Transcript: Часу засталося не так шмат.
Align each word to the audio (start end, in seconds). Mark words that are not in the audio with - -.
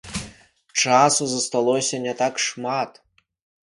Часу 0.81 1.23
засталося 1.33 2.03
не 2.09 2.13
так 2.25 2.45
шмат. 2.49 2.91